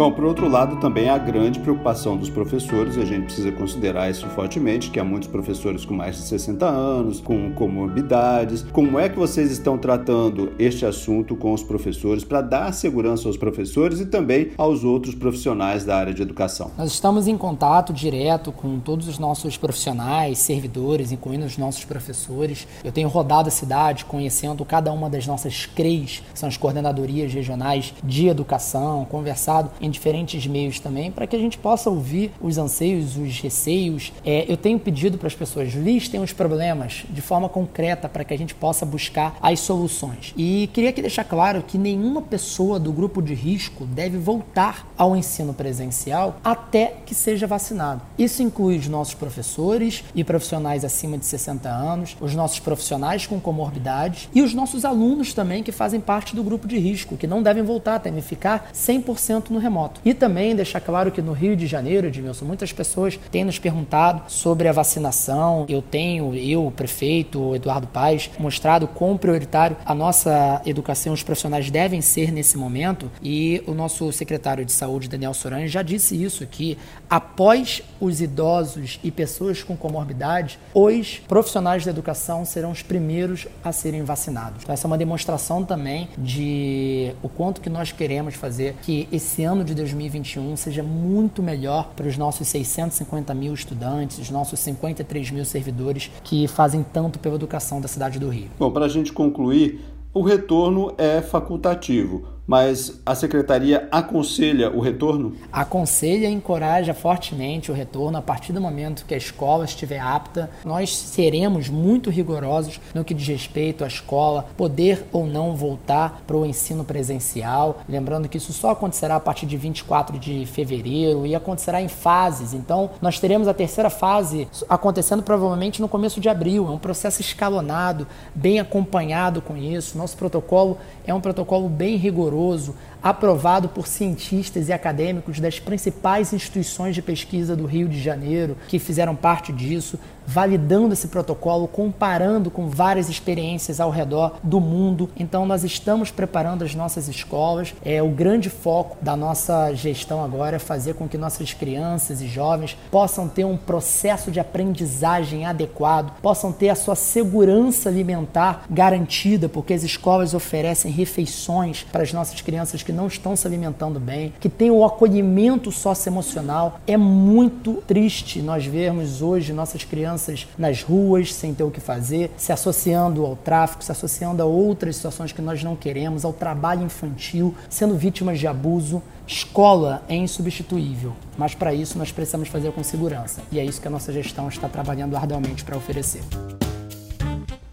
Bom, 0.00 0.10
por 0.10 0.24
outro 0.24 0.48
lado, 0.48 0.76
também 0.76 1.10
há 1.10 1.18
grande 1.18 1.60
preocupação 1.60 2.16
dos 2.16 2.30
professores, 2.30 2.96
e 2.96 3.02
a 3.02 3.04
gente 3.04 3.24
precisa 3.24 3.52
considerar 3.52 4.10
isso 4.10 4.26
fortemente, 4.28 4.90
que 4.90 4.98
há 4.98 5.04
muitos 5.04 5.28
professores 5.28 5.84
com 5.84 5.92
mais 5.92 6.16
de 6.16 6.22
60 6.22 6.64
anos, 6.64 7.20
com 7.20 7.52
comorbidades. 7.52 8.62
Como 8.72 8.98
é 8.98 9.10
que 9.10 9.18
vocês 9.18 9.50
estão 9.50 9.76
tratando 9.76 10.54
este 10.58 10.86
assunto 10.86 11.36
com 11.36 11.52
os 11.52 11.62
professores 11.62 12.24
para 12.24 12.40
dar 12.40 12.72
segurança 12.72 13.28
aos 13.28 13.36
professores 13.36 14.00
e 14.00 14.06
também 14.06 14.52
aos 14.56 14.84
outros 14.84 15.14
profissionais 15.14 15.84
da 15.84 15.98
área 15.98 16.14
de 16.14 16.22
educação? 16.22 16.70
Nós 16.78 16.92
estamos 16.92 17.28
em 17.28 17.36
contato 17.36 17.92
direto 17.92 18.50
com 18.52 18.80
todos 18.80 19.06
os 19.06 19.18
nossos 19.18 19.58
profissionais, 19.58 20.38
servidores, 20.38 21.12
incluindo 21.12 21.44
os 21.44 21.58
nossos 21.58 21.84
professores. 21.84 22.66
Eu 22.82 22.90
tenho 22.90 23.10
rodado 23.10 23.48
a 23.48 23.52
cidade 23.52 24.06
conhecendo 24.06 24.64
cada 24.64 24.90
uma 24.92 25.10
das 25.10 25.26
nossas 25.26 25.66
CREs, 25.66 26.22
que 26.32 26.38
são 26.38 26.48
as 26.48 26.56
coordenadorias 26.56 27.34
regionais 27.34 27.92
de 28.02 28.28
educação, 28.28 29.04
conversado 29.04 29.70
em 29.78 29.89
diferentes 29.90 30.46
meios 30.46 30.80
também, 30.80 31.10
para 31.10 31.26
que 31.26 31.36
a 31.36 31.38
gente 31.38 31.58
possa 31.58 31.90
ouvir 31.90 32.32
os 32.40 32.58
anseios, 32.58 33.16
os 33.16 33.40
receios. 33.40 34.12
É, 34.24 34.50
eu 34.50 34.56
tenho 34.56 34.78
pedido 34.78 35.18
para 35.18 35.26
as 35.26 35.34
pessoas 35.34 35.72
listem 35.72 36.20
os 36.22 36.32
problemas 36.32 37.04
de 37.08 37.20
forma 37.20 37.48
concreta 37.48 38.08
para 38.08 38.24
que 38.24 38.32
a 38.32 38.38
gente 38.38 38.54
possa 38.54 38.86
buscar 38.86 39.36
as 39.40 39.60
soluções. 39.60 40.32
E 40.36 40.68
queria 40.72 40.90
aqui 40.90 41.00
deixar 41.00 41.24
claro 41.24 41.62
que 41.62 41.76
nenhuma 41.76 42.22
pessoa 42.22 42.78
do 42.78 42.92
grupo 42.92 43.20
de 43.20 43.34
risco 43.34 43.84
deve 43.84 44.18
voltar 44.18 44.86
ao 44.96 45.16
ensino 45.16 45.52
presencial 45.52 46.38
até 46.44 46.94
que 47.04 47.14
seja 47.14 47.46
vacinado. 47.46 48.02
Isso 48.18 48.42
inclui 48.42 48.78
os 48.78 48.88
nossos 48.88 49.14
professores 49.14 50.04
e 50.14 50.22
profissionais 50.22 50.84
acima 50.84 51.18
de 51.18 51.26
60 51.26 51.68
anos, 51.68 52.16
os 52.20 52.34
nossos 52.34 52.60
profissionais 52.60 53.26
com 53.26 53.40
comorbidades 53.40 54.28
e 54.34 54.42
os 54.42 54.54
nossos 54.54 54.84
alunos 54.84 55.34
também 55.34 55.62
que 55.62 55.72
fazem 55.72 56.00
parte 56.00 56.36
do 56.36 56.42
grupo 56.42 56.68
de 56.68 56.78
risco, 56.78 57.16
que 57.16 57.26
não 57.26 57.42
devem 57.42 57.62
voltar, 57.62 57.98
devem 57.98 58.22
ficar 58.22 58.70
100% 58.74 59.50
no 59.50 59.58
remoto 59.58 59.79
remoto. 59.80 60.00
E 60.04 60.12
também 60.12 60.54
deixar 60.54 60.80
claro 60.80 61.10
que 61.10 61.22
no 61.22 61.32
Rio 61.32 61.56
de 61.56 61.66
Janeiro, 61.66 62.06
Edmilson, 62.06 62.44
muitas 62.44 62.72
pessoas 62.72 63.18
têm 63.30 63.44
nos 63.44 63.58
perguntado 63.58 64.22
sobre 64.28 64.68
a 64.68 64.72
vacinação. 64.72 65.64
Eu 65.68 65.80
tenho, 65.80 66.34
eu, 66.34 66.66
o 66.66 66.70
prefeito 66.70 67.54
Eduardo 67.54 67.86
Paes, 67.86 68.30
mostrado 68.38 68.86
quão 68.86 69.16
prioritário 69.16 69.76
a 69.84 69.94
nossa 69.94 70.60
educação, 70.66 71.12
os 71.12 71.22
profissionais 71.22 71.70
devem 71.70 72.00
ser 72.00 72.32
nesse 72.32 72.58
momento. 72.58 73.10
E 73.22 73.62
o 73.66 73.72
nosso 73.72 74.12
secretário 74.12 74.64
de 74.64 74.72
saúde, 74.72 75.08
Daniel 75.08 75.34
Soran, 75.34 75.66
já 75.66 75.82
disse 75.82 76.20
isso, 76.22 76.46
que 76.46 76.76
após 77.08 77.82
os 78.00 78.20
idosos 78.20 78.98
e 79.02 79.10
pessoas 79.10 79.62
com 79.62 79.76
comorbidade, 79.76 80.58
os 80.74 81.18
profissionais 81.28 81.84
da 81.84 81.90
educação 81.90 82.44
serão 82.44 82.70
os 82.70 82.82
primeiros 82.82 83.46
a 83.64 83.72
serem 83.72 84.02
vacinados. 84.02 84.62
Então, 84.62 84.72
essa 84.72 84.86
é 84.86 84.88
uma 84.88 84.98
demonstração 84.98 85.64
também 85.64 86.08
de 86.18 87.12
o 87.22 87.28
quanto 87.28 87.60
que 87.60 87.70
nós 87.70 87.92
queremos 87.92 88.34
fazer 88.34 88.74
que 88.82 89.08
esse 89.12 89.44
ano 89.44 89.59
ano 89.60 89.64
de 89.64 89.74
2021 89.74 90.56
seja 90.56 90.82
muito 90.82 91.42
melhor 91.42 91.92
para 91.94 92.08
os 92.08 92.16
nossos 92.16 92.48
650 92.48 93.34
mil 93.34 93.52
estudantes, 93.52 94.18
os 94.18 94.30
nossos 94.30 94.58
53 94.60 95.30
mil 95.30 95.44
servidores 95.44 96.10
que 96.24 96.48
fazem 96.48 96.82
tanto 96.82 97.18
pela 97.18 97.34
educação 97.34 97.80
da 97.80 97.86
cidade 97.86 98.18
do 98.18 98.28
Rio. 98.30 98.48
Bom, 98.58 98.70
para 98.70 98.86
a 98.86 98.88
gente 98.88 99.12
concluir, 99.12 99.80
o 100.14 100.22
retorno 100.22 100.94
é 100.96 101.20
facultativo 101.20 102.24
mas 102.50 103.00
a 103.06 103.14
secretaria 103.14 103.86
aconselha 103.92 104.72
o 104.72 104.80
retorno? 104.80 105.36
Aconselha 105.52 106.28
e 106.28 106.32
encoraja 106.32 106.92
fortemente 106.92 107.70
o 107.70 107.74
retorno 107.74 108.18
a 108.18 108.22
partir 108.22 108.52
do 108.52 108.60
momento 108.60 109.04
que 109.06 109.14
a 109.14 109.16
escola 109.16 109.64
estiver 109.64 110.00
apta. 110.00 110.50
Nós 110.64 110.92
seremos 110.96 111.68
muito 111.68 112.10
rigorosos 112.10 112.80
no 112.92 113.04
que 113.04 113.14
diz 113.14 113.28
respeito 113.28 113.84
à 113.84 113.86
escola 113.86 114.48
poder 114.56 115.04
ou 115.12 115.28
não 115.28 115.54
voltar 115.54 116.24
para 116.26 116.36
o 116.36 116.44
ensino 116.44 116.82
presencial. 116.82 117.82
Lembrando 117.88 118.28
que 118.28 118.38
isso 118.38 118.52
só 118.52 118.70
acontecerá 118.70 119.14
a 119.14 119.20
partir 119.20 119.46
de 119.46 119.56
24 119.56 120.18
de 120.18 120.44
fevereiro 120.44 121.24
e 121.24 121.36
acontecerá 121.36 121.80
em 121.80 121.86
fases. 121.86 122.52
Então, 122.52 122.90
nós 123.00 123.20
teremos 123.20 123.46
a 123.46 123.54
terceira 123.54 123.90
fase 123.90 124.48
acontecendo 124.68 125.22
provavelmente 125.22 125.80
no 125.80 125.88
começo 125.88 126.20
de 126.20 126.28
abril. 126.28 126.66
É 126.66 126.70
um 126.72 126.78
processo 126.78 127.20
escalonado, 127.20 128.08
bem 128.34 128.58
acompanhado 128.58 129.40
com 129.40 129.56
isso. 129.56 129.96
Nosso 129.96 130.16
protocolo 130.16 130.78
é 131.06 131.14
um 131.14 131.20
protocolo 131.20 131.68
bem 131.68 131.94
rigoroso, 131.94 132.39
maravilhoso, 132.40 132.74
aprovado 133.02 133.68
por 133.68 133.86
cientistas 133.86 134.68
e 134.68 134.72
acadêmicos 134.72 135.40
das 135.40 135.58
principais 135.58 136.32
instituições 136.32 136.94
de 136.94 137.02
pesquisa 137.02 137.56
do 137.56 137.66
Rio 137.66 137.88
de 137.88 138.00
Janeiro, 138.00 138.56
que 138.68 138.78
fizeram 138.78 139.14
parte 139.14 139.52
disso, 139.52 139.98
validando 140.26 140.92
esse 140.92 141.08
protocolo, 141.08 141.66
comparando 141.66 142.50
com 142.50 142.68
várias 142.68 143.08
experiências 143.08 143.80
ao 143.80 143.90
redor 143.90 144.36
do 144.42 144.60
mundo. 144.60 145.10
Então, 145.16 145.44
nós 145.44 145.64
estamos 145.64 146.10
preparando 146.10 146.62
as 146.62 146.74
nossas 146.74 147.08
escolas. 147.08 147.74
É 147.84 148.00
o 148.02 148.10
grande 148.10 148.48
foco 148.48 148.96
da 149.02 149.16
nossa 149.16 149.74
gestão 149.74 150.22
agora 150.22 150.56
é 150.56 150.58
fazer 150.60 150.94
com 150.94 151.08
que 151.08 151.18
nossas 151.18 151.52
crianças 151.52 152.20
e 152.20 152.28
jovens 152.28 152.76
possam 152.90 153.28
ter 153.28 153.44
um 153.44 153.56
processo 153.56 154.30
de 154.30 154.38
aprendizagem 154.38 155.46
adequado, 155.46 156.12
possam 156.20 156.52
ter 156.52 156.68
a 156.68 156.74
sua 156.76 156.94
segurança 156.94 157.88
alimentar 157.88 158.64
garantida, 158.70 159.48
porque 159.48 159.74
as 159.74 159.82
escolas 159.82 160.32
oferecem 160.32 160.92
refeições 160.92 161.84
para 161.90 162.02
as 162.02 162.12
nossas 162.12 162.40
crianças 162.40 162.82
que 162.90 162.92
não 162.92 163.06
estão 163.06 163.36
se 163.36 163.46
alimentando 163.46 164.00
bem, 164.00 164.32
que 164.40 164.48
tem 164.48 164.68
o 164.68 164.84
acolhimento 164.84 165.70
socioemocional. 165.70 166.80
É 166.88 166.96
muito 166.96 167.74
triste 167.86 168.42
nós 168.42 168.66
vermos 168.66 169.22
hoje 169.22 169.52
nossas 169.52 169.84
crianças 169.84 170.48
nas 170.58 170.82
ruas 170.82 171.32
sem 171.32 171.54
ter 171.54 171.62
o 171.62 171.70
que 171.70 171.80
fazer, 171.80 172.32
se 172.36 172.52
associando 172.52 173.24
ao 173.24 173.36
tráfico, 173.36 173.84
se 173.84 173.92
associando 173.92 174.42
a 174.42 174.44
outras 174.44 174.96
situações 174.96 175.30
que 175.30 175.40
nós 175.40 175.62
não 175.62 175.76
queremos, 175.76 176.24
ao 176.24 176.32
trabalho 176.32 176.84
infantil, 176.84 177.54
sendo 177.68 177.96
vítimas 177.96 178.40
de 178.40 178.48
abuso. 178.48 179.00
Escola 179.24 180.02
é 180.08 180.16
insubstituível, 180.16 181.12
mas 181.38 181.54
para 181.54 181.72
isso 181.72 181.96
nós 181.96 182.10
precisamos 182.10 182.48
fazer 182.48 182.72
com 182.72 182.82
segurança. 182.82 183.40
E 183.52 183.60
é 183.60 183.64
isso 183.64 183.80
que 183.80 183.86
a 183.86 183.90
nossa 183.90 184.12
gestão 184.12 184.48
está 184.48 184.68
trabalhando 184.68 185.16
arduamente 185.16 185.64
para 185.64 185.76
oferecer. 185.76 186.22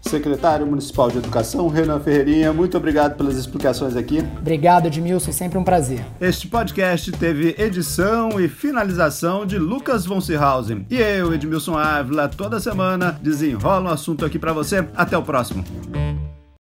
Secretário 0.08 0.66
Municipal 0.66 1.10
de 1.10 1.18
Educação, 1.18 1.68
Renan 1.68 2.00
Ferreirinha, 2.00 2.52
muito 2.52 2.76
obrigado 2.76 3.16
pelas 3.16 3.36
explicações 3.36 3.96
aqui. 3.96 4.18
Obrigado, 4.38 4.86
Edmilson, 4.86 5.32
sempre 5.32 5.58
um 5.58 5.64
prazer. 5.64 6.04
Este 6.20 6.48
podcast 6.48 7.12
teve 7.12 7.54
edição 7.58 8.40
e 8.40 8.48
finalização 8.48 9.44
de 9.46 9.58
Lucas 9.58 10.06
von 10.06 10.20
Seehausen. 10.20 10.86
E 10.90 10.96
eu, 10.96 11.32
Edmilson 11.34 11.76
Ávila, 11.76 12.28
toda 12.28 12.58
semana 12.58 13.18
desenrola 13.22 13.90
um 13.90 13.92
assunto 13.92 14.24
aqui 14.24 14.38
para 14.38 14.52
você. 14.52 14.86
Até 14.96 15.16
o 15.16 15.22
próximo. 15.22 15.64